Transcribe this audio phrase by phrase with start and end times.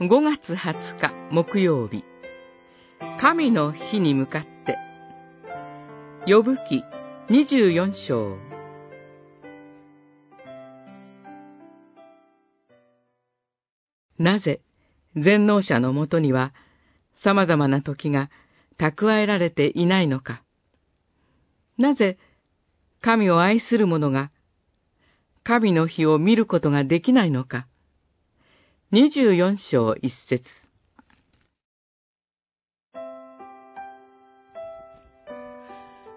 [0.00, 2.04] 5月20日木曜日、
[3.20, 4.78] 神の日に向かって、
[6.24, 6.84] 呼ぶ記
[7.28, 8.36] 24章。
[14.20, 14.60] なぜ、
[15.16, 16.54] 全能者のもとには、
[17.14, 18.30] 様々な時が
[18.78, 20.44] 蓄えられていないのか。
[21.76, 22.18] なぜ、
[23.00, 24.30] 神を愛する者が、
[25.42, 27.66] 神の日を見ることができないのか。
[28.90, 30.42] 二十四章一節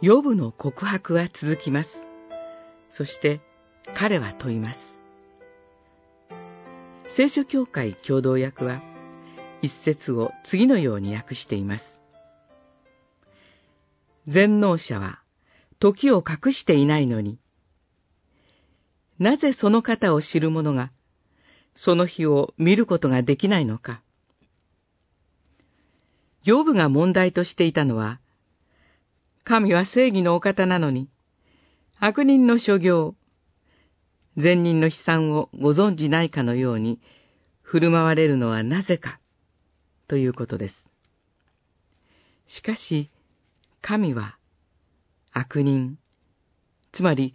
[0.00, 1.90] ヨブの告白は続きます。
[2.88, 3.42] そして
[3.94, 4.78] 彼は問います。
[7.14, 8.80] 聖書協会共同訳は
[9.60, 11.84] 一節を次のように訳しています。
[14.26, 15.20] 全能者は
[15.80, 17.38] 時を隠していないのに、
[19.18, 20.92] なぜその方を知る者が
[21.74, 24.02] その日を見ることができないのか。
[26.44, 28.20] ヨブが問題としていたのは、
[29.44, 31.08] 神は正義のお方なのに、
[31.98, 33.14] 悪人の所業、
[34.36, 37.00] 善人の悲惨をご存じないかのように
[37.62, 39.20] 振る舞われるのはなぜか、
[40.06, 40.88] ということです。
[42.46, 43.10] しかし、
[43.80, 44.36] 神は、
[45.32, 45.98] 悪人、
[46.92, 47.34] つまり、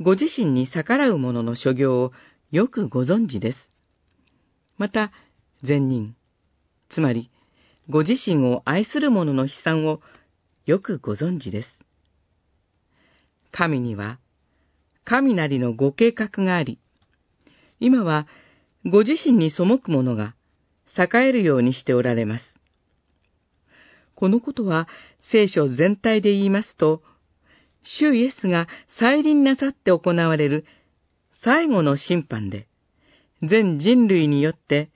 [0.00, 2.12] ご自身に逆らう者の所業を
[2.52, 3.72] よくご存知です。
[4.78, 5.10] また、
[5.64, 6.14] 善人、
[6.88, 7.30] つまり、
[7.88, 10.00] ご自身を愛する者の悲惨を
[10.64, 11.68] よくご存知です。
[13.50, 14.20] 神には、
[15.04, 16.78] 神なりのご計画があり、
[17.80, 18.28] 今は
[18.84, 20.34] ご自身に背く者が
[20.96, 22.44] 栄えるようにしておられます。
[24.14, 24.88] このことは
[25.20, 27.02] 聖書全体で言いますと、
[27.82, 30.64] 主イエスが再臨なさって行われる
[31.42, 32.66] 最後の審判で、
[33.42, 34.90] 全人類によって、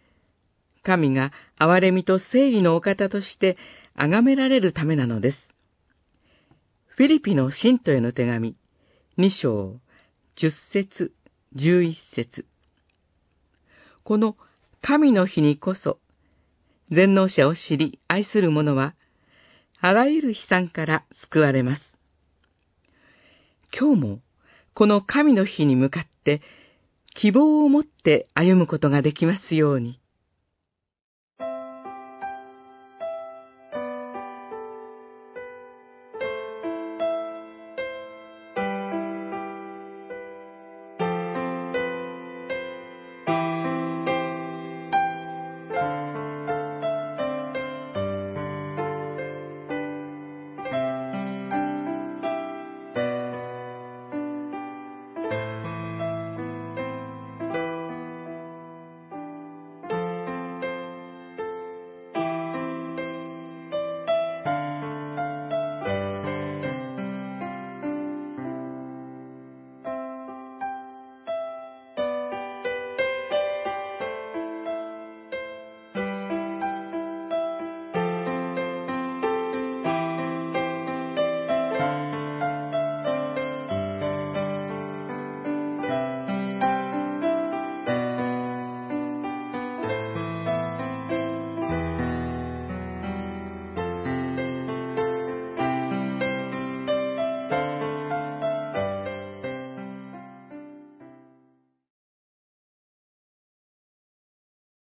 [0.82, 3.58] 神が憐れみと正義のお方として
[3.94, 5.38] 崇められるためなのです。
[6.86, 8.56] フィリピの信徒への手紙、
[9.16, 9.80] 二章、
[10.36, 11.12] 十節、
[11.54, 12.46] 十一節。
[14.04, 14.36] この
[14.80, 15.98] 神の日にこそ、
[16.90, 18.94] 全能者を知り愛する者は、
[19.80, 21.98] あらゆる悲惨から救われます。
[23.78, 24.20] 今日も、
[24.74, 26.42] この神の日に向かって、
[27.14, 29.99] 希望を持って歩むことができますように。